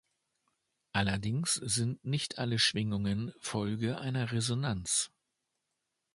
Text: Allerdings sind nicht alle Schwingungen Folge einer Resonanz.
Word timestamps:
Allerdings 0.93 1.53
sind 1.53 2.03
nicht 2.03 2.39
alle 2.39 2.57
Schwingungen 2.57 3.35
Folge 3.39 3.99
einer 3.99 4.31
Resonanz. 4.31 5.11